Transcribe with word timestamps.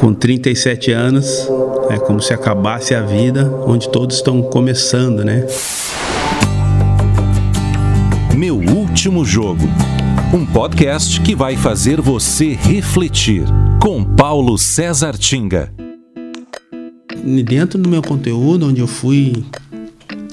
com 0.00 0.12
37 0.12 0.92
anos, 0.92 1.48
é 1.90 1.98
como 1.98 2.20
se 2.20 2.32
acabasse 2.32 2.94
a 2.94 3.02
vida, 3.02 3.50
onde 3.66 3.88
todos 3.88 4.16
estão 4.16 4.42
começando, 4.42 5.24
né? 5.24 5.46
Meu 8.36 8.56
último 8.56 9.24
jogo. 9.24 9.62
Um 10.32 10.44
podcast 10.44 11.20
que 11.20 11.34
vai 11.34 11.56
fazer 11.56 12.00
você 12.00 12.54
refletir. 12.54 13.44
Com 13.80 14.04
Paulo 14.04 14.58
César 14.58 15.16
Tinga. 15.16 15.72
Dentro 17.44 17.78
do 17.78 17.88
meu 17.88 18.02
conteúdo, 18.02 18.66
onde 18.66 18.80
eu 18.80 18.86
fui, 18.86 19.44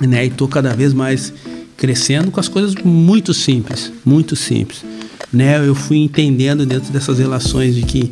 né, 0.01 0.25
e 0.25 0.29
tô 0.29 0.47
cada 0.47 0.73
vez 0.73 0.93
mais 0.93 1.33
crescendo 1.77 2.31
com 2.31 2.39
as 2.39 2.47
coisas 2.47 2.75
muito 2.83 3.33
simples, 3.33 3.91
muito 4.03 4.35
simples. 4.35 4.83
Né, 5.31 5.65
eu 5.65 5.75
fui 5.75 5.97
entendendo 5.97 6.65
dentro 6.65 6.91
dessas 6.91 7.19
relações 7.19 7.75
de 7.75 7.83
que 7.83 8.11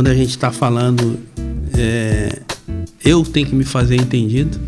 quando 0.00 0.08
a 0.08 0.14
gente 0.14 0.30
está 0.30 0.50
falando, 0.50 1.20
é, 1.76 2.40
eu 3.04 3.22
tenho 3.22 3.46
que 3.46 3.54
me 3.54 3.64
fazer 3.64 3.96
entendido, 3.96 4.58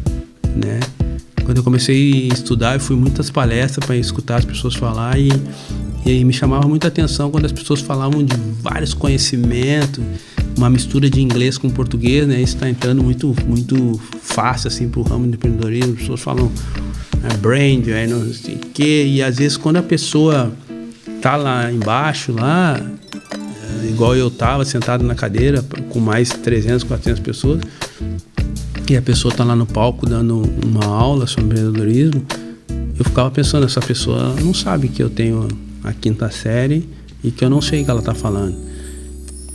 né? 0.55 0.79
Quando 1.43 1.57
eu 1.57 1.65
comecei 1.65 2.29
a 2.31 2.35
estudar, 2.35 2.75
eu 2.75 2.81
fui 2.81 2.97
muitas 2.97 3.31
palestras 3.31 3.83
para 3.87 3.97
escutar 3.97 4.37
as 4.37 4.45
pessoas 4.45 4.75
falar 4.75 5.19
e, 5.19 5.31
e 6.05 6.23
me 6.23 6.35
chamava 6.35 6.69
muita 6.69 6.89
atenção 6.89 7.31
quando 7.31 7.47
as 7.47 7.53
pessoas 7.53 7.81
falavam 7.81 8.23
de 8.23 8.37
vários 8.61 8.93
conhecimentos, 8.93 10.05
uma 10.55 10.69
mistura 10.69 11.09
de 11.09 11.23
inglês 11.23 11.57
com 11.57 11.71
português, 11.71 12.29
né? 12.29 12.35
Isso 12.43 12.57
está 12.57 12.69
entrando 12.69 13.03
muito, 13.03 13.35
muito 13.47 13.99
fácil 14.21 14.69
assim 14.69 14.87
para 14.87 15.01
o 15.01 15.03
ramo 15.03 15.27
do 15.29 15.37
empreendedorismo. 15.37 15.95
As 15.95 16.01
pessoas 16.01 16.21
falam 16.21 16.53
é, 17.25 17.35
brand, 17.39 17.89
é, 17.89 18.07
não 18.07 18.31
sei 18.35 18.57
o 18.57 18.59
quê, 18.59 19.07
e 19.07 19.23
às 19.23 19.39
vezes 19.39 19.57
quando 19.57 19.79
a 19.79 19.83
pessoa 19.83 20.53
tá 21.23 21.37
lá 21.37 21.73
embaixo, 21.73 22.33
lá, 22.33 22.79
igual 23.89 24.17
eu 24.17 24.31
tava 24.31 24.65
sentado 24.65 25.05
na 25.05 25.15
cadeira 25.15 25.65
com 25.91 26.01
mais 26.01 26.31
300, 26.31 26.85
400 26.85 27.21
pessoas, 27.21 27.61
e 28.91 28.97
a 28.97 29.03
pessoa 29.03 29.33
tá 29.33 29.45
lá 29.45 29.57
no 29.57 29.67
palco 29.67 30.07
dando 30.07 30.43
uma 30.65 30.85
aula 30.85 31.27
sobre 31.27 31.45
empreendedorismo, 31.45 32.25
eu 32.99 33.05
ficava 33.05 33.31
pensando, 33.31 33.65
essa 33.65 33.81
pessoa 33.81 34.35
não 34.41 34.53
sabe 34.53 34.89
que 34.89 35.03
eu 35.03 35.09
tenho 35.09 35.49
a 35.83 35.93
quinta 35.93 36.31
série 36.31 36.89
e 37.25 37.31
que 37.31 37.45
eu 37.45 37.51
não 37.51 37.61
sei 37.61 37.83
o 37.83 37.85
que 37.85 37.91
ela 37.91 38.03
tá 38.03 38.15
falando. 38.15 38.57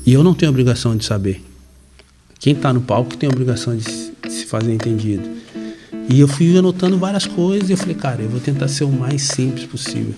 E 0.06 0.14
eu 0.14 0.24
não 0.24 0.34
tenho 0.34 0.50
obrigação 0.50 0.96
de 0.96 1.06
saber. 1.06 1.44
Quem 2.40 2.56
tá 2.56 2.72
no 2.72 2.82
palco 2.82 3.16
tem 3.16 3.30
obrigação 3.30 3.76
de 3.76 3.84
se 3.84 4.46
fazer 4.46 4.74
entendido. 4.74 5.28
E 6.10 6.20
eu 6.20 6.28
fui 6.28 6.58
anotando 6.58 6.98
várias 6.98 7.26
coisas 7.26 7.70
e 7.70 7.74
eu 7.74 7.78
falei, 7.78 7.96
cara, 7.96 8.22
eu 8.22 8.30
vou 8.30 8.40
tentar 8.40 8.68
ser 8.70 8.86
o 8.86 8.92
mais 8.92 9.24
simples 9.24 9.66
possível. 9.66 10.16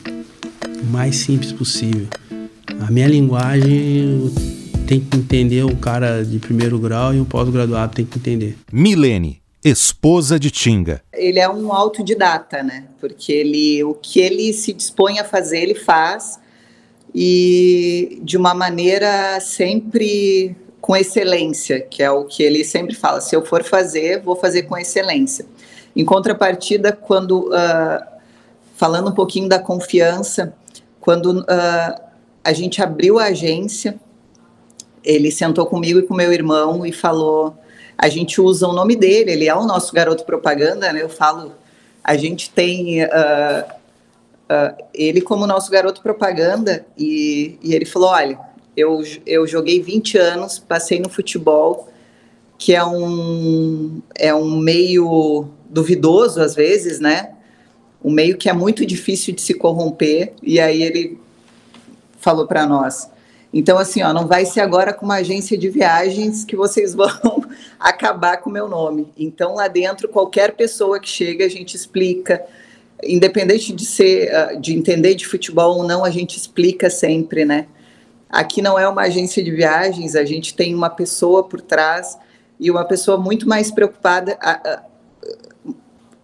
O 0.82 0.86
mais 0.86 1.16
simples 1.16 1.52
possível. 1.52 2.08
A 2.82 2.90
minha 2.90 3.08
linguagem 3.08 4.32
tem 4.88 5.00
que 5.00 5.18
entender 5.18 5.64
um 5.64 5.76
cara 5.76 6.24
de 6.24 6.40
primeiro 6.40 6.80
grau 6.80 7.14
e 7.14 7.20
um 7.20 7.26
pós-graduado 7.26 7.94
tem 7.94 8.06
que 8.06 8.18
entender. 8.18 8.58
Milene, 8.72 9.42
esposa 9.64 10.40
de 10.40 10.50
Tinga. 10.50 11.02
Ele 11.14 11.40
é 11.40 11.50
um 11.50 11.74
autodidata, 11.74 12.64
né? 12.64 12.86
Porque 13.00 13.32
ele, 13.32 13.84
o 13.84 13.94
que 13.94 14.20
ele 14.20 14.54
se 14.54 14.74
dispõe 14.74 15.20
a 15.20 15.26
fazer, 15.26 15.60
ele 15.60 15.76
faz 15.76 16.40
e 17.14 18.20
de 18.24 18.38
uma 18.38 18.54
maneira 18.54 19.40
sempre 19.42 20.56
com 20.80 20.96
excelência, 20.96 21.82
que 21.82 22.02
é 22.02 22.10
o 22.10 22.24
que 22.24 22.42
ele 22.42 22.64
sempre 22.64 22.96
fala. 22.96 23.20
Se 23.20 23.36
eu 23.36 23.46
for 23.46 23.64
fazer, 23.64 24.22
vou 24.22 24.36
fazer 24.36 24.64
com 24.64 24.78
excelência. 24.78 25.46
Em 25.96 26.06
contrapartida, 26.06 26.94
quando 26.94 27.50
uh, 27.50 28.04
falando 28.76 29.10
um 29.10 29.14
pouquinho 29.14 29.50
da 29.50 29.60
confiança, 29.60 30.54
quando 31.02 31.42
uh, 31.42 32.09
a 32.44 32.54
gente 32.54 32.82
abriu 32.82 33.20
a 33.20 33.26
agência, 33.26 34.00
ele 35.04 35.32
sentou 35.32 35.66
comigo 35.66 36.00
e 36.00 36.04
com 36.04 36.14
meu 36.14 36.32
irmão 36.32 36.86
e 36.86 36.92
falou: 36.92 37.56
a 37.98 38.08
gente 38.10 38.40
usa 38.40 38.68
o 38.68 38.74
nome 38.74 38.96
dele, 38.96 39.32
ele 39.32 39.48
é 39.48 39.56
o 39.56 39.66
nosso 39.66 39.94
garoto 39.94 40.24
propaganda, 40.24 40.92
né? 40.94 41.02
Eu 41.02 41.10
falo, 41.10 41.54
a 42.04 42.16
gente 42.16 42.50
tem 42.50 43.04
uh, 43.04 43.08
uh, 44.50 44.84
ele 44.94 45.22
como 45.22 45.46
nosso 45.46 45.70
garoto 45.70 46.02
propaganda 46.02 46.86
e, 46.98 47.58
e 47.62 47.76
ele 47.76 47.86
falou: 47.86 48.10
olha, 48.10 48.40
eu, 48.76 49.04
eu 49.26 49.46
joguei 49.46 49.82
20 49.82 50.18
anos, 50.18 50.60
passei 50.60 51.00
no 51.00 51.10
futebol, 51.10 51.90
que 52.58 52.74
é 52.74 52.84
um, 52.84 54.02
é 54.16 54.34
um 54.34 54.58
meio 54.58 55.50
duvidoso 55.70 56.42
às 56.42 56.56
vezes, 56.56 57.00
né? 57.00 57.34
Um 58.04 58.12
meio 58.12 58.38
que 58.38 58.50
é 58.50 58.54
muito 58.54 58.86
difícil 58.86 59.36
de 59.36 59.42
se 59.42 59.54
corromper, 59.54 60.34
e 60.42 60.60
aí 60.60 60.84
ele 60.84 61.20
falou 62.20 62.48
para 62.48 62.66
nós. 62.66 63.10
Então, 63.52 63.78
assim, 63.78 64.04
ó, 64.04 64.14
não 64.14 64.28
vai 64.28 64.46
ser 64.46 64.62
agora 64.62 64.94
com 64.94 65.06
uma 65.06 65.16
agência 65.16 65.58
de 65.58 65.70
viagens 65.70 66.46
que 66.46 66.56
vocês 66.56 66.94
vão 66.96 67.44
acabar 67.80 68.38
com 68.38 68.50
o 68.50 68.54
meu 68.54 68.68
nome. 68.68 69.12
Então, 69.18 69.56
lá 69.56 69.68
dentro, 69.68 70.08
qualquer 70.08 70.56
pessoa 70.56 71.00
que 71.00 71.10
chega, 71.10 71.46
a 71.46 71.50
gente 71.50 71.76
explica. 71.76 72.44
Independente 73.04 73.74
de 73.74 73.86
ser, 73.86 74.34
ah, 74.34 74.54
de 74.56 74.76
entender 74.76 75.16
de 75.16 75.26
futebol 75.26 75.78
ou 75.78 75.84
não, 75.84 76.04
a 76.04 76.10
gente 76.10 76.38
explica 76.38 76.90
sempre, 76.90 77.46
né? 77.46 77.68
Aqui 78.30 78.62
não 78.62 78.78
é 78.78 78.88
uma 78.88 79.04
agência 79.04 79.44
de 79.44 79.50
viagens, 79.50 80.16
a 80.16 80.24
gente 80.24 80.54
tem 80.54 80.76
uma 80.76 80.90
pessoa 80.90 81.44
por 81.44 81.62
trás 81.62 82.18
e 82.60 82.70
uma 82.70 82.86
pessoa 82.86 83.18
muito 83.18 83.48
mais 83.48 83.72
preocupada. 83.72 84.38
A, 84.40 84.52
a, 84.52 84.84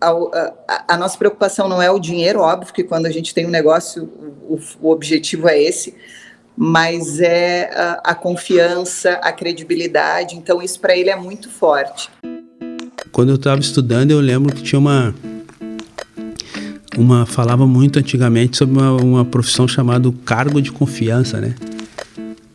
a, 0.10 0.54
a, 0.68 0.94
a, 0.94 0.98
nossa 0.98 1.18
preocupação 1.18 1.68
não 1.68 1.82
é 1.82 1.90
o 1.90 2.00
dinheiro, 2.00 2.40
óbvio 2.40 2.74
que 2.74 2.84
quando 2.84 3.06
a 3.06 3.12
gente 3.12 3.34
tem 3.34 3.46
um 3.46 3.50
negócio, 3.50 4.04
o, 4.48 4.60
o 4.82 4.92
objetivo 4.92 5.48
é 5.48 5.62
esse, 5.62 5.96
mas 6.58 7.20
é 7.20 7.70
a, 7.74 8.12
a 8.12 8.16
confiança, 8.16 9.14
a 9.22 9.32
credibilidade. 9.32 10.36
Então, 10.36 10.62
isso 10.62 10.80
para 10.80 10.96
ele 10.96 11.10
é 11.10 11.16
muito 11.16 11.50
forte. 11.50 12.10
Quando 13.12 13.30
eu 13.30 13.36
estava 13.36 13.60
estudando, 13.60 14.12
eu 14.12 14.20
lembro 14.20 14.54
que 14.54 14.62
tinha 14.62 14.80
uma. 14.80 15.14
uma 16.98 17.26
falava 17.26 17.66
muito 17.66 18.00
antigamente 18.00 18.58
sobre 18.58 18.78
uma, 18.80 18.92
uma 18.92 19.26
profissão 19.26 19.68
chamada 19.68 20.12
cargo 20.24 20.62
de 20.62 20.72
confiança, 20.72 21.42
né? 21.42 21.56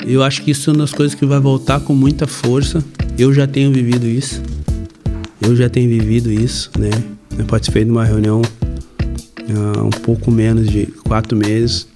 Eu 0.07 0.23
acho 0.23 0.43
que 0.43 0.51
isso 0.51 0.71
é 0.71 0.73
uma 0.73 0.81
das 0.81 0.93
coisas 0.93 1.15
que 1.15 1.27
vai 1.27 1.39
voltar 1.39 1.81
com 1.81 1.95
muita 1.95 2.27
força. 2.27 2.83
Eu 3.19 3.35
já 3.35 3.47
tenho 3.47 3.71
vivido 3.71 4.07
isso. 4.07 4.43
Eu 5.41 5.55
já 5.55 5.69
tenho 5.69 5.89
vivido 5.89 6.31
isso, 6.31 6.71
né? 6.79 6.91
Eu 7.39 7.45
participei 7.47 7.85
de 7.85 7.91
uma 7.91 8.05
reunião 8.05 8.43
há 9.77 9.83
um 9.83 9.91
pouco 9.91 10.31
menos 10.31 10.69
de 10.69 10.87
quatro 11.05 11.37
meses, 11.37 11.87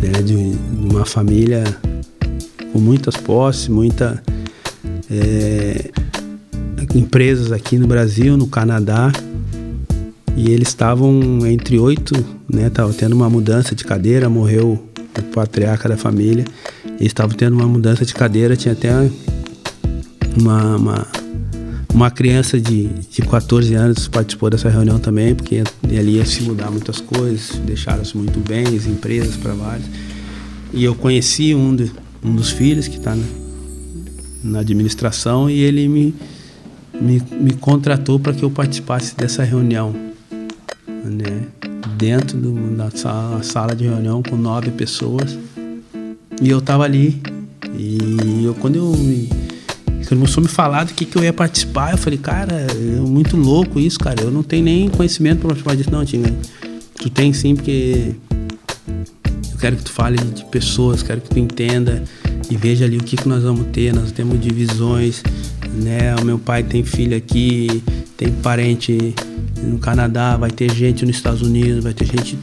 né, 0.00 0.22
de, 0.22 0.34
de 0.54 0.94
uma 0.94 1.04
família 1.04 1.64
com 2.72 2.78
muitas 2.78 3.16
posses, 3.16 3.68
muita 3.68 4.22
é, 5.10 5.90
empresas 6.94 7.52
aqui 7.52 7.78
no 7.78 7.86
Brasil, 7.86 8.36
no 8.36 8.46
Canadá, 8.46 9.12
e 10.36 10.50
eles 10.50 10.68
estavam 10.68 11.46
entre 11.46 11.78
oito, 11.78 12.14
né? 12.50 12.70
Tava 12.70 12.92
tendo 12.94 13.14
uma 13.14 13.28
mudança 13.28 13.74
de 13.74 13.84
cadeira, 13.84 14.28
morreu 14.30 14.82
o 15.18 15.22
patriarca 15.34 15.88
da 15.88 15.96
família, 15.96 16.44
eles 16.84 17.08
estavam 17.08 17.36
tendo 17.36 17.54
uma 17.54 17.66
mudança 17.66 18.04
de 18.04 18.14
cadeira, 18.14 18.56
tinha 18.56 18.72
até 18.72 18.90
uma, 20.38 20.76
uma 20.76 21.06
uma 21.94 22.10
criança 22.10 22.58
de, 22.58 22.88
de 22.88 23.22
14 23.22 23.74
anos 23.74 24.08
participou 24.08 24.48
dessa 24.48 24.68
reunião 24.68 24.98
também, 24.98 25.34
porque 25.34 25.62
ali 25.84 26.16
ia 26.16 26.24
se 26.24 26.42
mudar 26.42 26.70
muitas 26.70 27.00
coisas, 27.00 27.58
deixaram-se 27.64 28.16
muito 28.16 28.40
bens, 28.40 28.86
empresas 28.86 29.36
para 29.36 29.52
vários. 29.52 29.86
E 30.72 30.82
eu 30.84 30.94
conheci 30.94 31.54
um, 31.54 31.76
de, 31.76 31.92
um 32.24 32.34
dos 32.34 32.50
filhos 32.50 32.88
que 32.88 32.96
está 32.96 33.14
na, 33.14 33.24
na, 34.42 34.58
administração 34.60 35.50
e 35.50 35.60
ele 35.60 35.86
me, 35.86 36.14
me, 36.98 37.22
me 37.30 37.52
contratou 37.52 38.18
para 38.18 38.32
que 38.32 38.42
eu 38.42 38.50
participasse 38.50 39.14
dessa 39.14 39.44
reunião. 39.44 39.94
Né? 40.88 41.42
Dentro 41.98 42.38
do, 42.38 42.74
da 42.74 42.90
sala, 42.90 43.42
sala 43.42 43.76
de 43.76 43.84
reunião 43.84 44.22
com 44.22 44.34
nove 44.34 44.70
pessoas. 44.70 45.38
E 46.40 46.48
eu 46.48 46.58
estava 46.58 46.84
ali. 46.84 47.20
E 47.76 48.44
eu, 48.44 48.54
quando 48.54 48.76
eu 48.76 48.96
me 48.96 49.28
começou 50.16 50.40
a 50.40 50.44
me 50.44 50.48
falar 50.48 50.84
do 50.84 50.94
que, 50.94 51.04
que 51.04 51.16
eu 51.16 51.24
ia 51.24 51.32
participar. 51.32 51.92
Eu 51.92 51.98
falei, 51.98 52.18
cara, 52.18 52.66
é 52.70 53.00
muito 53.00 53.36
louco 53.36 53.80
isso, 53.80 53.98
cara. 53.98 54.22
Eu 54.22 54.30
não 54.30 54.42
tenho 54.42 54.64
nem 54.64 54.88
conhecimento 54.88 55.40
para 55.40 55.48
participar 55.48 55.76
disso, 55.76 55.90
não, 55.90 56.04
Tinga. 56.04 56.32
Tu 56.96 57.10
tem 57.10 57.32
sim, 57.32 57.56
porque 57.56 58.14
eu 59.52 59.58
quero 59.58 59.76
que 59.76 59.82
tu 59.82 59.90
fale 59.90 60.16
de 60.18 60.44
pessoas, 60.46 61.02
quero 61.02 61.20
que 61.20 61.30
tu 61.30 61.38
entenda 61.38 62.04
e 62.50 62.56
veja 62.56 62.84
ali 62.84 62.98
o 62.98 63.02
que, 63.02 63.16
que 63.16 63.28
nós 63.28 63.42
vamos 63.42 63.66
ter. 63.72 63.94
Nós 63.94 64.12
temos 64.12 64.40
divisões, 64.40 65.22
né? 65.74 66.14
O 66.20 66.24
meu 66.24 66.38
pai 66.38 66.62
tem 66.62 66.84
filho 66.84 67.16
aqui, 67.16 67.82
tem 68.16 68.30
parente 68.30 69.14
no 69.62 69.78
Canadá, 69.78 70.36
vai 70.36 70.50
ter 70.50 70.70
gente 70.72 71.04
nos 71.04 71.16
Estados 71.16 71.42
Unidos, 71.42 71.82
vai 71.82 71.94
ter 71.94 72.06
gente. 72.06 72.38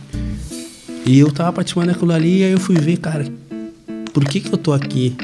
E 1.06 1.20
eu 1.20 1.32
tava 1.32 1.54
participando 1.54 1.88
daquilo 1.88 2.12
ali 2.12 2.40
e 2.40 2.44
aí 2.44 2.52
eu 2.52 2.60
fui 2.60 2.76
ver, 2.76 2.98
cara, 2.98 3.26
por 4.12 4.26
que, 4.26 4.40
que 4.40 4.54
eu 4.54 4.58
tô 4.58 4.74
aqui? 4.74 5.16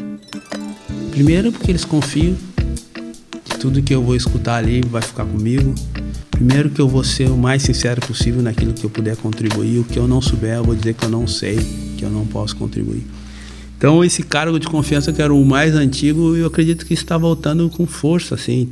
Primeiro, 1.16 1.50
porque 1.50 1.72
eles 1.72 1.86
confiam 1.86 2.36
que 3.46 3.58
tudo 3.58 3.82
que 3.82 3.96
eu 3.96 4.04
vou 4.04 4.18
escutar 4.18 4.58
ali 4.58 4.82
vai 4.82 5.02
ficar 5.02 5.24
comigo. 5.24 5.74
Primeiro, 6.30 6.70
que 6.70 6.82
eu 6.82 6.90
vou 6.90 7.06
ser 7.06 7.30
o 7.30 7.38
mais 7.38 7.64
sincero 7.64 8.06
possível 8.06 8.42
naquilo 8.42 8.74
que 8.74 8.84
eu 8.84 8.90
puder 8.90 9.16
contribuir. 9.16 9.80
O 9.80 9.86
que 9.86 9.98
eu 9.98 10.10
não 10.10 10.22
souber, 10.22 10.56
eu 10.56 10.64
vou 10.66 10.76
dizer 10.76 10.94
que 10.94 11.06
eu 11.06 11.10
não 11.10 11.26
sei, 11.26 11.56
que 11.98 12.04
eu 12.04 12.10
não 12.10 12.26
posso 12.26 12.58
contribuir. 12.58 13.08
Então 13.78 14.04
esse 14.04 14.24
cargo 14.24 14.60
de 14.60 14.68
confiança 14.68 15.12
que 15.12 15.22
era 15.22 15.34
o 15.34 15.46
mais 15.46 15.76
antigo, 15.76 16.36
eu 16.36 16.48
acredito 16.48 16.86
que 16.86 16.94
está 16.94 17.18
voltando 17.18 17.70
com 17.70 17.86
força, 17.86 18.36
assim. 18.36 18.70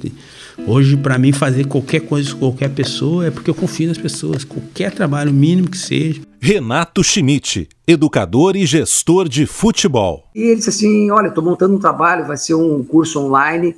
Hoje 0.66 0.96
para 0.96 1.18
mim 1.18 1.32
fazer 1.32 1.68
qualquer 1.68 2.02
coisa 2.02 2.32
com 2.32 2.40
qualquer 2.40 2.70
pessoa 2.70 3.26
é 3.26 3.32
porque 3.32 3.50
eu 3.50 3.56
confio 3.56 3.88
nas 3.88 3.98
pessoas, 3.98 4.44
qualquer 4.44 4.92
trabalho 4.92 5.34
mínimo 5.34 5.70
que 5.70 5.78
seja. 5.78 6.22
Renato 6.40 7.04
Schmidt, 7.04 7.70
educador 7.86 8.56
e 8.56 8.66
gestor 8.66 9.28
de 9.28 9.46
futebol. 9.46 10.30
E 10.34 10.42
ele 10.42 10.56
disse 10.56 10.70
assim: 10.70 11.12
"Olha, 11.12 11.28
estou 11.28 11.44
montando 11.44 11.76
um 11.76 11.80
trabalho, 11.80 12.26
vai 12.26 12.38
ser 12.38 12.54
um 12.54 12.84
curso 12.84 13.20
online 13.20 13.76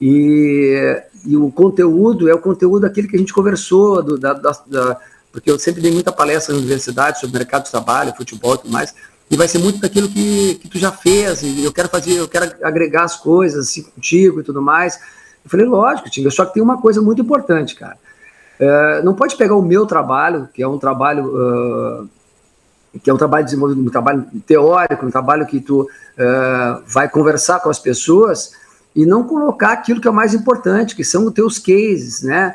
e, 0.00 1.00
e 1.24 1.36
o 1.36 1.50
conteúdo 1.50 2.28
é 2.28 2.34
o 2.34 2.38
conteúdo 2.38 2.84
aquele 2.84 3.08
que 3.08 3.16
a 3.16 3.18
gente 3.18 3.32
conversou 3.32 4.02
do, 4.02 4.18
da, 4.18 4.32
da, 4.32 4.50
da 4.66 5.00
porque 5.30 5.50
eu 5.50 5.58
sempre 5.58 5.82
dei 5.82 5.92
muita 5.92 6.10
palestra 6.10 6.54
na 6.54 6.60
universidade 6.60 7.20
sobre 7.20 7.38
mercado 7.38 7.64
de 7.64 7.70
trabalho, 7.70 8.14
futebol 8.16 8.54
e 8.54 8.58
tudo 8.58 8.70
mais 8.70 8.94
e 9.30 9.36
vai 9.36 9.48
ser 9.48 9.58
muito 9.58 9.80
daquilo 9.80 10.08
que, 10.08 10.54
que 10.56 10.68
tu 10.68 10.78
já 10.78 10.92
fez, 10.92 11.42
e 11.42 11.64
eu 11.64 11.72
quero 11.72 11.88
fazer, 11.88 12.14
eu 12.14 12.28
quero 12.28 12.52
agregar 12.62 13.04
as 13.04 13.16
coisas 13.16 13.68
assim 13.68 13.82
contigo 13.82 14.40
e 14.40 14.44
tudo 14.44 14.62
mais. 14.62 14.98
Eu 15.44 15.50
falei, 15.50 15.66
lógico, 15.66 16.08
Tinga, 16.08 16.30
só 16.30 16.44
que 16.44 16.54
tem 16.54 16.62
uma 16.62 16.80
coisa 16.80 17.02
muito 17.02 17.22
importante, 17.22 17.74
cara. 17.74 17.96
Uh, 18.58 19.04
não 19.04 19.14
pode 19.14 19.36
pegar 19.36 19.54
o 19.54 19.62
meu 19.62 19.84
trabalho, 19.84 20.48
que 20.52 20.62
é 20.62 20.68
um 20.68 20.78
trabalho 20.78 21.26
uh, 21.26 22.08
que 23.02 23.10
é 23.10 23.12
um 23.12 23.18
trabalho 23.18 23.44
desenvolvido, 23.44 23.82
um 23.82 23.90
trabalho 23.90 24.26
teórico, 24.46 25.04
um 25.04 25.10
trabalho 25.10 25.44
que 25.44 25.60
tu 25.60 25.82
uh, 25.82 26.82
vai 26.86 27.10
conversar 27.10 27.60
com 27.60 27.68
as 27.68 27.78
pessoas 27.78 28.52
e 28.94 29.04
não 29.04 29.24
colocar 29.24 29.72
aquilo 29.72 30.00
que 30.00 30.08
é 30.08 30.10
o 30.10 30.14
mais 30.14 30.32
importante, 30.32 30.96
que 30.96 31.04
são 31.04 31.26
os 31.26 31.34
teus 31.34 31.58
cases, 31.58 32.22
né? 32.22 32.54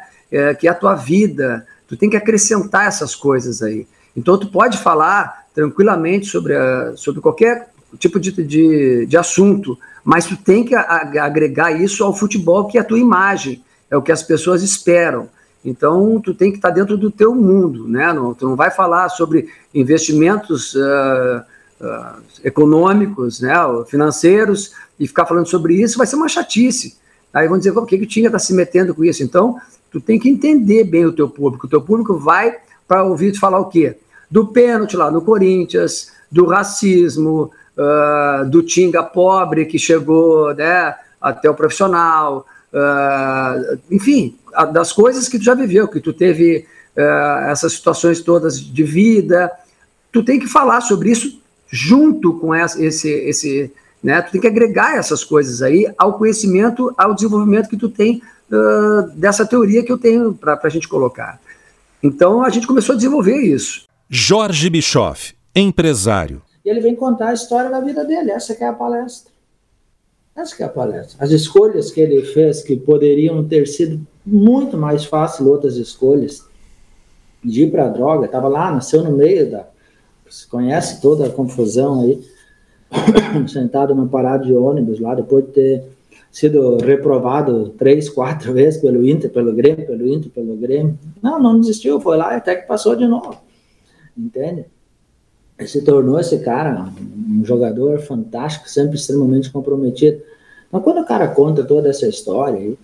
que 0.59 0.67
é 0.67 0.71
a 0.71 0.73
tua 0.73 0.95
vida. 0.95 1.67
Tu 1.87 1.95
tem 1.95 2.09
que 2.09 2.17
acrescentar 2.17 2.87
essas 2.87 3.13
coisas 3.13 3.61
aí. 3.61 3.85
Então 4.15 4.37
tu 4.37 4.47
pode 4.47 4.77
falar 4.77 5.45
tranquilamente 5.53 6.27
sobre, 6.27 6.55
a, 6.55 6.93
sobre 6.95 7.21
qualquer 7.21 7.69
tipo 7.97 8.19
de, 8.19 8.31
de, 8.31 9.05
de 9.05 9.17
assunto, 9.17 9.77
mas 10.03 10.25
tu 10.25 10.35
tem 10.37 10.63
que 10.63 10.75
agregar 10.75 11.71
isso 11.71 12.03
ao 12.03 12.15
futebol, 12.15 12.67
que 12.67 12.77
é 12.77 12.81
a 12.81 12.85
tua 12.85 12.99
imagem, 12.99 13.63
é 13.89 13.97
o 13.97 14.01
que 14.01 14.11
as 14.11 14.23
pessoas 14.23 14.63
esperam. 14.63 15.29
Então, 15.63 16.19
tu 16.19 16.33
tem 16.33 16.51
que 16.51 16.57
estar 16.57 16.71
dentro 16.71 16.97
do 16.97 17.11
teu 17.11 17.35
mundo, 17.35 17.87
né? 17.87 18.11
Não, 18.13 18.33
tu 18.33 18.47
não 18.47 18.55
vai 18.55 18.71
falar 18.71 19.09
sobre 19.09 19.49
investimentos 19.73 20.73
uh, 20.73 21.43
uh, 21.79 22.21
econômicos, 22.43 23.41
né, 23.41 23.53
financeiros, 23.87 24.71
e 24.99 25.07
ficar 25.07 25.25
falando 25.25 25.47
sobre 25.47 25.75
isso 25.75 25.97
vai 25.97 26.07
ser 26.07 26.15
uma 26.15 26.27
chatice. 26.27 26.97
Aí 27.31 27.47
vão 27.47 27.57
dizer, 27.57 27.77
o 27.77 27.85
que, 27.85 27.97
que 27.97 28.07
Tinha 28.07 28.27
está 28.27 28.39
se 28.39 28.53
metendo 28.53 28.95
com 28.95 29.03
isso? 29.03 29.23
Então, 29.23 29.57
tu 29.91 30.01
tem 30.01 30.17
que 30.17 30.29
entender 30.29 30.83
bem 30.83 31.05
o 31.05 31.13
teu 31.13 31.29
público. 31.29 31.67
O 31.67 31.69
teu 31.69 31.81
público 31.81 32.17
vai 32.17 32.57
para 32.91 33.03
ouvir 33.05 33.37
falar 33.39 33.59
o 33.59 33.69
quê? 33.69 33.95
do 34.31 34.47
pênalti 34.47 34.95
lá 34.95 35.11
no 35.11 35.21
Corinthians, 35.21 36.13
do 36.31 36.45
racismo, 36.45 37.51
uh, 37.77 38.49
do 38.49 38.63
Tinga 38.63 39.03
pobre 39.03 39.65
que 39.65 39.77
chegou 39.77 40.55
né, 40.55 40.95
até 41.19 41.49
o 41.49 41.53
profissional, 41.53 42.45
uh, 42.73 43.77
enfim, 43.91 44.37
das 44.71 44.93
coisas 44.93 45.27
que 45.27 45.37
tu 45.37 45.43
já 45.43 45.53
viveu, 45.53 45.89
que 45.89 45.99
tu 45.99 46.13
teve 46.13 46.65
uh, 46.95 47.49
essas 47.49 47.73
situações 47.73 48.21
todas 48.21 48.57
de 48.57 48.83
vida, 48.83 49.51
tu 50.13 50.23
tem 50.23 50.39
que 50.39 50.47
falar 50.47 50.79
sobre 50.79 51.11
isso 51.11 51.41
junto 51.69 52.39
com 52.39 52.55
essa, 52.55 52.81
esse, 52.81 53.09
esse, 53.09 53.71
né, 54.01 54.21
tu 54.21 54.31
tem 54.31 54.39
que 54.39 54.47
agregar 54.47 54.95
essas 54.95 55.25
coisas 55.25 55.61
aí 55.61 55.91
ao 55.97 56.17
conhecimento, 56.17 56.93
ao 56.97 57.13
desenvolvimento 57.13 57.69
que 57.69 57.77
tu 57.77 57.89
tem 57.89 58.21
dessa 59.15 59.45
teoria 59.45 59.81
que 59.81 59.89
eu 59.89 59.97
tenho 59.97 60.33
para 60.33 60.59
a 60.61 60.67
gente 60.69 60.85
colocar. 60.85 61.39
Então 62.03 62.43
a 62.43 62.49
gente 62.49 62.67
começou 62.67 62.93
a 62.93 62.95
desenvolver 62.95 63.37
isso. 63.37 63.87
Jorge 64.09 64.69
Bischoff, 64.69 65.35
empresário. 65.55 66.41
E 66.65 66.69
ele 66.69 66.79
vem 66.79 66.95
contar 66.95 67.29
a 67.29 67.33
história 67.33 67.69
da 67.69 67.79
vida 67.79 68.03
dele. 68.03 68.31
Essa 68.31 68.53
é 68.53 68.65
a 68.65 68.73
palestra. 68.73 69.31
Essa 70.35 70.63
é 70.63 70.65
a 70.65 70.69
palestra. 70.69 71.23
As 71.23 71.31
escolhas 71.31 71.91
que 71.91 71.99
ele 71.99 72.23
fez, 72.23 72.63
que 72.63 72.75
poderiam 72.75 73.43
ter 73.47 73.67
sido 73.67 74.05
muito 74.25 74.77
mais 74.77 75.05
fácil 75.05 75.47
outras 75.47 75.75
escolhas, 75.75 76.45
de 77.43 77.63
ir 77.63 77.71
para 77.71 77.85
a 77.85 77.89
droga, 77.89 78.25
estava 78.25 78.47
lá, 78.47 78.71
nasceu 78.71 79.03
no 79.03 79.11
meio 79.11 79.49
da. 79.49 79.67
Você 80.29 80.47
conhece 80.47 81.01
toda 81.01 81.25
a 81.25 81.29
confusão 81.29 82.01
aí, 82.01 82.23
sentado 83.49 83.93
numa 83.93 84.07
parada 84.07 84.45
de 84.45 84.53
ônibus 84.53 84.99
lá, 84.99 85.15
depois 85.15 85.45
de 85.45 85.51
ter 85.51 85.83
sido 86.31 86.77
reprovado 86.77 87.69
três, 87.77 88.09
quatro 88.09 88.53
vezes 88.53 88.81
pelo 88.81 89.07
Inter, 89.07 89.29
pelo 89.29 89.53
Grêmio, 89.53 89.85
pelo 89.85 90.07
Inter, 90.07 90.31
pelo 90.31 90.55
Grêmio. 90.55 90.97
Não, 91.21 91.39
não 91.41 91.59
desistiu, 91.59 91.99
foi 91.99 92.17
lá 92.17 92.35
até 92.35 92.55
que 92.55 92.67
passou 92.67 92.95
de 92.95 93.05
novo 93.05 93.37
entende? 94.17 94.65
Se 95.65 95.83
tornou 95.83 96.19
esse 96.19 96.39
cara 96.39 96.91
um 97.29 97.45
jogador 97.45 97.99
fantástico, 97.99 98.69
sempre 98.69 98.95
extremamente 98.95 99.51
comprometido. 99.51 100.21
Mas 100.71 100.83
quando 100.83 101.01
o 101.01 101.05
cara 101.05 101.27
conta 101.27 101.63
toda 101.63 101.89
essa 101.89 102.07
história 102.07 102.75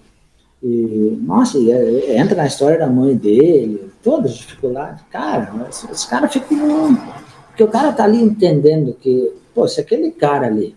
e, 0.62 1.18
nossa, 1.22 1.58
é, 1.58 2.18
entra 2.18 2.36
na 2.36 2.48
história 2.48 2.78
da 2.78 2.88
mãe 2.88 3.16
dele, 3.16 3.90
todas 4.04 4.32
as 4.32 4.38
dificuldades, 4.38 5.04
cara, 5.10 5.68
esse 5.92 6.08
cara 6.08 6.28
fica 6.28 6.48
porque 7.48 7.64
o 7.64 7.68
cara 7.68 7.92
tá 7.92 8.04
ali 8.04 8.22
entendendo 8.22 8.94
que, 8.94 9.34
pô, 9.56 9.68
se 9.68 9.82
aquele 9.82 10.12
cara 10.12 10.46
ali 10.46 10.76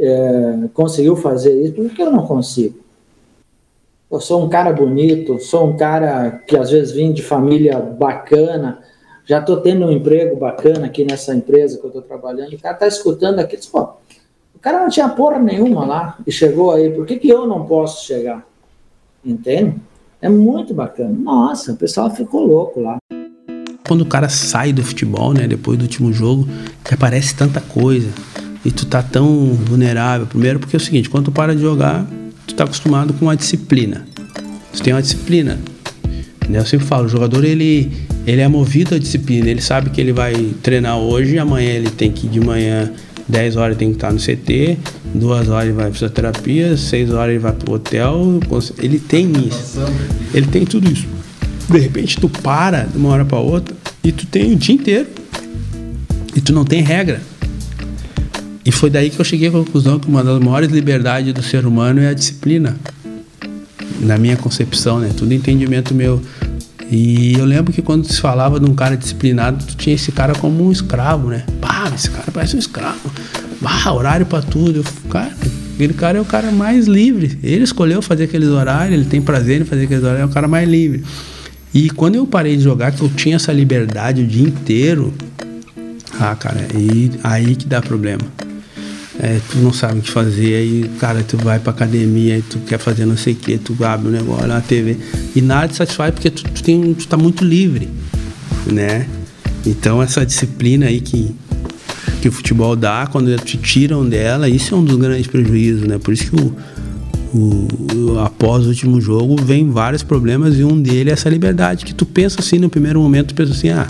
é, 0.00 0.68
conseguiu 0.72 1.14
fazer 1.14 1.54
isso, 1.62 1.74
por 1.74 1.90
que 1.90 2.02
eu 2.02 2.10
não 2.10 2.26
consigo? 2.26 2.80
Eu 4.10 4.20
sou 4.20 4.42
um 4.42 4.48
cara 4.48 4.72
bonito, 4.72 5.38
sou 5.38 5.68
um 5.68 5.76
cara 5.76 6.42
que 6.46 6.56
às 6.56 6.70
vezes 6.70 6.92
vim 6.92 7.12
de 7.12 7.22
família 7.22 7.78
bacana, 7.78 8.80
já 9.26 9.38
estou 9.38 9.58
tendo 9.58 9.86
um 9.86 9.92
emprego 9.92 10.36
bacana 10.36 10.86
aqui 10.86 11.04
nessa 11.04 11.34
empresa 11.34 11.78
que 11.78 11.84
eu 11.84 11.88
estou 11.88 12.02
trabalhando, 12.02 12.54
o 12.54 12.58
cara 12.58 12.74
está 12.74 12.86
escutando 12.88 13.38
aqui, 13.38 13.56
diz, 13.56 13.66
pô, 13.66 13.82
o 14.54 14.58
cara 14.58 14.80
não 14.80 14.88
tinha 14.88 15.08
porra 15.08 15.38
nenhuma 15.38 15.84
lá 15.84 16.18
e 16.26 16.32
chegou 16.32 16.72
aí, 16.72 16.90
por 16.90 17.06
que, 17.06 17.18
que 17.18 17.28
eu 17.28 17.46
não 17.46 17.66
posso 17.66 18.06
chegar? 18.06 18.44
Entende? 19.24 19.76
É 20.20 20.28
muito 20.28 20.74
bacana. 20.74 21.10
Nossa, 21.10 21.72
o 21.72 21.76
pessoal 21.76 22.10
ficou 22.10 22.44
louco 22.44 22.80
lá. 22.80 22.96
Quando 23.86 24.02
o 24.02 24.06
cara 24.06 24.28
sai 24.28 24.72
do 24.72 24.82
futebol, 24.82 25.32
né, 25.32 25.46
depois 25.46 25.78
do 25.78 25.82
último 25.82 26.12
jogo, 26.12 26.46
que 26.84 26.94
aparece 26.94 27.34
tanta 27.34 27.60
coisa 27.60 28.08
e 28.64 28.70
tu 28.70 28.86
tá 28.86 29.02
tão 29.02 29.54
vulnerável. 29.54 30.26
Primeiro 30.26 30.58
porque 30.58 30.76
é 30.76 30.78
o 30.78 30.80
seguinte, 30.80 31.08
quando 31.08 31.26
tu 31.26 31.32
para 31.32 31.54
de 31.54 31.62
jogar, 31.62 32.06
tu 32.46 32.54
tá 32.54 32.64
acostumado 32.64 33.12
com 33.14 33.26
uma 33.26 33.36
disciplina. 33.36 34.06
Tu 34.72 34.82
tem 34.82 34.92
uma 34.92 35.02
disciplina. 35.02 35.58
Eu 36.48 36.66
sempre 36.66 36.86
falo, 36.86 37.06
o 37.06 37.08
jogador 37.08 37.44
ele 37.44 37.92
ele 38.26 38.40
é 38.40 38.48
movido 38.48 38.94
à 38.94 38.98
disciplina, 38.98 39.48
ele 39.48 39.62
sabe 39.62 39.90
que 39.90 40.00
ele 40.00 40.12
vai 40.12 40.34
treinar 40.62 40.98
hoje, 40.98 41.38
amanhã 41.38 41.70
ele 41.70 41.90
tem 41.90 42.12
que 42.12 42.26
ir 42.26 42.30
de 42.30 42.40
manhã 42.40 42.92
10 43.30 43.56
horas 43.56 43.76
tem 43.76 43.90
que 43.90 43.96
estar 43.96 44.12
no 44.12 44.18
CT, 44.18 44.76
2 45.14 45.48
horas 45.48 45.64
ele 45.64 45.72
vai 45.72 45.84
para 45.86 45.92
fisioterapia, 45.92 46.76
6 46.76 47.12
horas 47.12 47.30
ele 47.30 47.38
vai 47.38 47.52
para 47.52 47.70
o 47.70 47.74
hotel, 47.74 48.40
ele 48.78 48.98
tem 48.98 49.30
isso. 49.46 49.80
Ele 50.34 50.46
tem 50.46 50.64
tudo 50.64 50.90
isso. 50.90 51.06
De 51.68 51.78
repente 51.78 52.18
tu 52.18 52.28
para 52.28 52.82
de 52.82 52.98
uma 52.98 53.10
hora 53.10 53.24
para 53.24 53.38
outra 53.38 53.74
e 54.02 54.10
tu 54.10 54.26
tem 54.26 54.52
o 54.52 54.56
dia 54.56 54.74
inteiro. 54.74 55.06
E 56.34 56.40
tu 56.40 56.52
não 56.52 56.64
tem 56.64 56.82
regra. 56.82 57.22
E 58.64 58.70
foi 58.70 58.90
daí 58.90 59.08
que 59.08 59.18
eu 59.18 59.24
cheguei 59.24 59.48
à 59.48 59.50
conclusão 59.50 59.98
que 59.98 60.06
uma 60.06 60.22
das 60.22 60.38
maiores 60.38 60.70
liberdades 60.70 61.32
do 61.32 61.42
ser 61.42 61.64
humano 61.64 62.00
é 62.00 62.08
a 62.08 62.14
disciplina. 62.14 62.76
Na 64.00 64.18
minha 64.18 64.36
concepção, 64.36 64.98
né? 64.98 65.10
Tudo 65.16 65.32
entendimento 65.32 65.94
meu. 65.94 66.20
E 66.90 67.34
eu 67.38 67.44
lembro 67.44 67.72
que 67.72 67.80
quando 67.80 68.04
se 68.04 68.20
falava 68.20 68.58
de 68.58 68.68
um 68.68 68.74
cara 68.74 68.96
disciplinado, 68.96 69.64
tu 69.64 69.76
tinha 69.76 69.94
esse 69.94 70.12
cara 70.12 70.34
como 70.34 70.66
um 70.66 70.72
escravo, 70.72 71.28
né? 71.28 71.44
Pá, 71.60 71.90
esse 71.94 72.10
cara 72.10 72.26
parece 72.32 72.56
um 72.56 72.58
escravo. 72.58 73.10
Bah, 73.60 73.92
horário 73.92 74.26
para 74.26 74.42
tudo. 74.42 74.78
Eu, 74.78 74.84
cara, 75.08 75.32
aquele 75.74 75.94
cara 75.94 76.18
é 76.18 76.20
o 76.20 76.24
cara 76.24 76.50
mais 76.50 76.86
livre. 76.86 77.38
Ele 77.42 77.64
escolheu 77.64 78.02
fazer 78.02 78.24
aqueles 78.24 78.48
horários, 78.48 78.94
ele 78.94 79.08
tem 79.08 79.22
prazer 79.22 79.60
em 79.60 79.64
fazer 79.64 79.84
aqueles 79.84 80.02
horários, 80.02 80.22
é 80.22 80.26
o 80.26 80.34
cara 80.34 80.48
mais 80.48 80.68
livre. 80.68 81.02
E 81.72 81.88
quando 81.88 82.16
eu 82.16 82.26
parei 82.26 82.56
de 82.56 82.62
jogar, 82.62 82.90
que 82.92 83.00
eu 83.00 83.08
tinha 83.08 83.36
essa 83.36 83.52
liberdade 83.52 84.22
o 84.22 84.26
dia 84.26 84.46
inteiro, 84.46 85.14
ah, 86.18 86.34
cara, 86.34 86.66
aí, 86.74 87.10
aí 87.22 87.54
que 87.54 87.66
dá 87.66 87.80
problema 87.80 88.20
é, 89.22 89.38
tu 89.50 89.58
não 89.58 89.70
sabe 89.70 89.98
o 89.98 90.02
que 90.02 90.10
fazer, 90.10 90.54
aí, 90.54 90.90
cara, 90.98 91.22
tu 91.22 91.36
vai 91.36 91.58
pra 91.58 91.72
academia, 91.72 92.36
aí 92.36 92.42
tu 92.42 92.58
quer 92.60 92.78
fazer 92.78 93.04
não 93.04 93.18
sei 93.18 93.34
o 93.34 93.36
que, 93.36 93.58
tu 93.58 93.76
abre 93.84 94.06
o 94.06 94.08
um 94.08 94.12
negócio 94.12 94.46
na 94.46 94.62
TV, 94.62 94.96
e 95.36 95.42
nada 95.42 95.68
te 95.68 95.76
satisfaz 95.76 96.14
porque 96.14 96.30
tu, 96.30 96.42
tu, 96.42 96.62
tem, 96.62 96.94
tu 96.94 97.06
tá 97.06 97.18
muito 97.18 97.44
livre, 97.44 97.88
né? 98.66 99.06
Então 99.66 100.02
essa 100.02 100.24
disciplina 100.24 100.86
aí 100.86 101.02
que, 101.02 101.34
que 102.22 102.28
o 102.28 102.32
futebol 102.32 102.74
dá, 102.74 103.06
quando 103.12 103.36
te 103.36 103.58
tiram 103.58 104.08
dela, 104.08 104.48
isso 104.48 104.74
é 104.74 104.78
um 104.78 104.84
dos 104.84 104.96
grandes 104.96 105.26
prejuízos, 105.26 105.86
né? 105.86 105.98
Por 105.98 106.14
isso 106.14 106.30
que 106.30 106.36
o, 106.36 106.56
o, 107.36 108.18
após 108.20 108.64
o 108.64 108.68
último 108.70 109.02
jogo 109.02 109.36
vem 109.36 109.70
vários 109.70 110.02
problemas 110.02 110.58
e 110.58 110.64
um 110.64 110.80
deles 110.80 111.10
é 111.10 111.12
essa 111.12 111.28
liberdade 111.28 111.84
que 111.84 111.94
tu 111.94 112.06
pensa 112.06 112.40
assim 112.40 112.58
no 112.58 112.70
primeiro 112.70 112.98
momento, 112.98 113.28
tu 113.28 113.34
pensa 113.34 113.52
assim, 113.52 113.68
ah, 113.68 113.86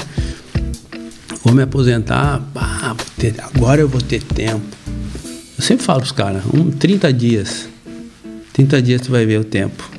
vou 1.44 1.54
me 1.54 1.62
aposentar, 1.62 2.42
agora 3.54 3.80
eu 3.80 3.88
vou 3.88 4.00
ter 4.00 4.24
tempo 4.24 4.79
eu 5.60 5.62
sempre 5.62 5.84
falo 5.84 6.00
pros 6.00 6.12
caras, 6.12 6.42
um, 6.54 6.70
30 6.70 7.12
dias. 7.12 7.68
30 8.54 8.80
dias 8.80 9.02
tu 9.02 9.10
vai 9.10 9.26
ver 9.26 9.38
o 9.38 9.44
tempo. 9.44 9.90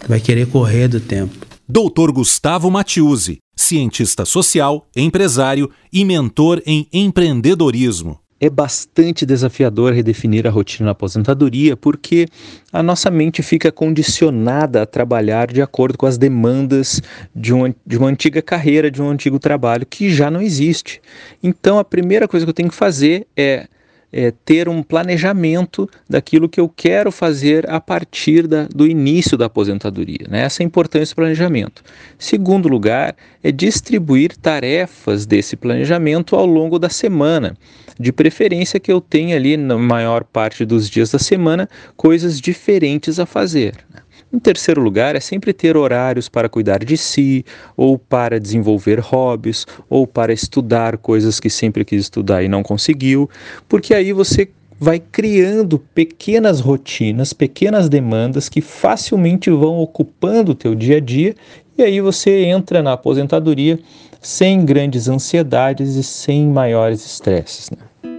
Tu 0.00 0.08
vai 0.08 0.18
querer 0.18 0.46
correr 0.46 0.88
do 0.88 1.00
tempo. 1.00 1.46
Doutor 1.68 2.10
Gustavo 2.10 2.70
Matiuzzi, 2.70 3.36
cientista 3.54 4.24
social, 4.24 4.88
empresário 4.96 5.70
e 5.92 6.02
mentor 6.02 6.62
em 6.64 6.88
empreendedorismo. 6.90 8.18
é 8.40 8.48
bastante 8.48 9.26
desafiador 9.26 9.92
redefinir 9.92 10.46
a 10.46 10.50
rotina 10.50 10.86
na 10.86 10.92
aposentadoria 10.92 11.76
porque 11.76 12.26
a 12.72 12.82
nossa 12.82 13.10
mente 13.10 13.42
fica 13.42 13.70
condicionada 13.70 14.80
a 14.80 14.86
trabalhar 14.86 15.52
de 15.52 15.60
acordo 15.60 15.98
com 15.98 16.06
as 16.06 16.16
demandas 16.16 17.02
de, 17.36 17.52
um, 17.52 17.72
de 17.86 17.98
uma 17.98 18.08
antiga 18.08 18.40
carreira, 18.40 18.90
de 18.90 19.02
um 19.02 19.10
antigo 19.10 19.38
trabalho 19.38 19.84
que 19.84 20.10
já 20.10 20.30
não 20.30 20.40
existe. 20.40 21.02
Então, 21.42 21.78
a 21.78 21.84
primeira 21.84 22.26
coisa 22.26 22.46
que 22.46 22.50
eu 22.50 22.54
tenho 22.54 22.70
que 22.70 22.74
fazer 22.74 23.26
é 23.36 23.68
é, 24.12 24.30
ter 24.30 24.68
um 24.68 24.82
planejamento 24.82 25.88
daquilo 26.08 26.48
que 26.48 26.60
eu 26.60 26.68
quero 26.68 27.10
fazer 27.10 27.68
a 27.70 27.80
partir 27.80 28.46
da, 28.46 28.64
do 28.66 28.86
início 28.86 29.38
da 29.38 29.46
aposentadoria. 29.46 30.26
Né? 30.28 30.42
Essa 30.42 30.62
é 30.62 30.64
a 30.64 30.66
importância 30.66 31.14
do 31.14 31.16
planejamento. 31.16 31.82
Segundo 32.18 32.68
lugar, 32.68 33.16
é 33.42 33.50
distribuir 33.50 34.36
tarefas 34.36 35.24
desse 35.24 35.56
planejamento 35.56 36.36
ao 36.36 36.44
longo 36.44 36.78
da 36.78 36.90
semana. 36.90 37.56
De 37.98 38.12
preferência 38.12 38.80
que 38.80 38.92
eu 38.92 39.00
tenha 39.00 39.36
ali, 39.36 39.56
na 39.56 39.76
maior 39.78 40.24
parte 40.24 40.64
dos 40.64 40.90
dias 40.90 41.10
da 41.10 41.18
semana, 41.18 41.68
coisas 41.96 42.40
diferentes 42.40 43.18
a 43.18 43.26
fazer. 43.26 43.74
Né? 43.92 44.02
Em 44.32 44.38
terceiro 44.38 44.80
lugar, 44.80 45.14
é 45.14 45.20
sempre 45.20 45.52
ter 45.52 45.76
horários 45.76 46.26
para 46.26 46.48
cuidar 46.48 46.82
de 46.82 46.96
si, 46.96 47.44
ou 47.76 47.98
para 47.98 48.40
desenvolver 48.40 48.98
hobbies, 48.98 49.66
ou 49.90 50.06
para 50.06 50.32
estudar 50.32 50.96
coisas 50.96 51.38
que 51.38 51.50
sempre 51.50 51.84
quis 51.84 52.02
estudar 52.02 52.42
e 52.42 52.48
não 52.48 52.62
conseguiu, 52.62 53.28
porque 53.68 53.92
aí 53.92 54.10
você 54.12 54.48
vai 54.80 54.98
criando 54.98 55.78
pequenas 55.78 56.60
rotinas, 56.60 57.32
pequenas 57.32 57.90
demandas 57.90 58.48
que 58.48 58.62
facilmente 58.62 59.50
vão 59.50 59.78
ocupando 59.78 60.52
o 60.52 60.54
teu 60.54 60.74
dia 60.74 60.96
a 60.96 61.00
dia, 61.00 61.34
e 61.76 61.82
aí 61.82 62.00
você 62.00 62.44
entra 62.44 62.82
na 62.82 62.94
aposentadoria 62.94 63.78
sem 64.20 64.64
grandes 64.64 65.08
ansiedades 65.08 65.94
e 65.94 66.02
sem 66.02 66.46
maiores 66.46 67.04
estresses. 67.04 67.70
Né? 67.70 68.12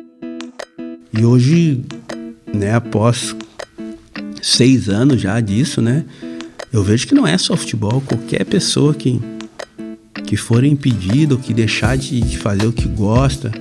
E 1.12 1.26
hoje, 1.26 1.84
né, 2.54 2.76
após 2.76 3.36
seis 4.44 4.90
anos 4.90 5.22
já 5.22 5.40
disso, 5.40 5.82
né? 5.82 6.04
Eu 6.72 6.84
vejo 6.84 7.08
que 7.08 7.16
não 7.16 7.26
é 7.26 7.38
só 7.38 7.56
futebol, 7.56 8.02
qualquer 8.02 8.44
pessoa 8.46 8.94
que, 8.94 9.20
que 10.26 10.36
for 10.36 10.64
impedido, 10.64 11.38
que 11.38 11.54
deixar 11.54 11.98
de 11.98 12.38
fazer 12.38 12.68
o 12.68 12.74
que 12.74 12.88
gosta, 12.88 13.52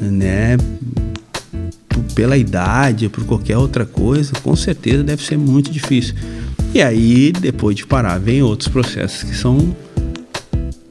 né? 0.00 0.56
Pela 2.14 2.36
idade, 2.36 3.08
por 3.08 3.24
qualquer 3.24 3.56
outra 3.56 3.86
coisa, 3.86 4.32
com 4.42 4.56
certeza 4.56 5.04
deve 5.04 5.22
ser 5.22 5.38
muito 5.38 5.70
difícil. 5.70 6.14
E 6.74 6.82
aí, 6.82 7.30
depois 7.32 7.76
de 7.76 7.86
parar, 7.86 8.18
vem 8.18 8.42
outros 8.42 8.68
processos 8.68 9.22
que 9.22 9.36
são 9.36 9.74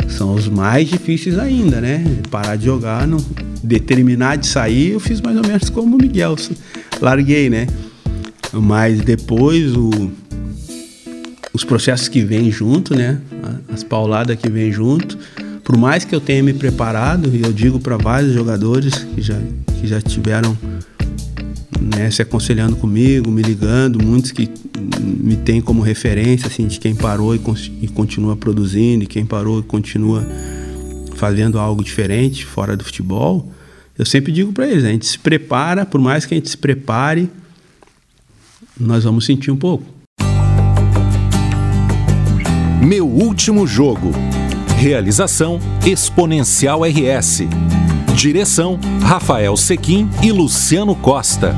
são 0.07 0.33
os 0.33 0.47
mais 0.47 0.87
difíceis 0.87 1.37
ainda, 1.37 1.81
né? 1.81 2.03
Parar 2.31 2.55
de 2.55 2.65
jogar, 2.65 3.05
não 3.05 3.23
determinar 3.61 4.37
de 4.37 4.47
sair, 4.47 4.93
eu 4.93 4.99
fiz 4.99 5.21
mais 5.21 5.35
ou 5.35 5.45
menos 5.45 5.69
como 5.69 5.95
o 5.95 6.01
Miguel, 6.01 6.35
larguei, 7.01 7.49
né? 7.49 7.67
Mas 8.61 9.01
depois 9.01 9.75
o, 9.75 10.11
os 11.53 11.63
processos 11.63 12.07
que 12.07 12.21
vêm 12.23 12.51
junto, 12.51 12.95
né? 12.95 13.19
As 13.73 13.83
pauladas 13.83 14.37
que 14.37 14.49
vêm 14.49 14.71
junto. 14.71 15.17
Por 15.63 15.75
mais 15.75 16.05
que 16.05 16.15
eu 16.15 16.21
tenha 16.21 16.41
me 16.41 16.53
preparado, 16.53 17.29
e 17.35 17.41
eu 17.41 17.51
digo 17.51 17.79
para 17.79 17.97
vários 17.97 18.33
jogadores 18.33 18.93
que 19.15 19.21
já, 19.21 19.37
que 19.79 19.85
já 19.87 20.01
tiveram 20.01 20.57
né, 21.81 22.09
se 22.09 22.21
aconselhando 22.21 22.75
comigo, 22.75 23.29
me 23.29 23.41
ligando, 23.41 24.01
muitos 24.01 24.31
que 24.31 24.49
me 24.99 25.35
têm 25.35 25.59
como 25.59 25.81
referência 25.81 26.47
assim, 26.47 26.67
de 26.67 26.79
quem 26.79 26.95
parou 26.95 27.35
e, 27.35 27.41
e 27.81 27.87
continua 27.87 28.35
produzindo, 28.35 29.03
e 29.03 29.07
quem 29.07 29.25
parou 29.25 29.59
e 29.59 29.63
continua 29.63 30.25
fazendo 31.15 31.59
algo 31.59 31.83
diferente 31.83 32.45
fora 32.45 32.77
do 32.77 32.83
futebol. 32.83 33.51
Eu 33.97 34.05
sempre 34.05 34.31
digo 34.31 34.53
para 34.53 34.67
eles: 34.67 34.83
a 34.83 34.89
gente 34.89 35.05
se 35.05 35.19
prepara, 35.19 35.85
por 35.85 35.99
mais 35.99 36.25
que 36.25 36.33
a 36.33 36.37
gente 36.37 36.49
se 36.49 36.57
prepare, 36.57 37.29
nós 38.79 39.03
vamos 39.03 39.25
sentir 39.25 39.51
um 39.51 39.57
pouco. 39.57 39.83
Meu 42.81 43.07
último 43.07 43.65
jogo. 43.65 44.11
Realização 44.77 45.59
Exponencial 45.85 46.81
RS. 46.83 47.41
Direção 48.15 48.79
Rafael 49.01 49.57
Sequim 49.57 50.09
e 50.23 50.31
Luciano 50.31 50.95
Costa. 50.95 51.55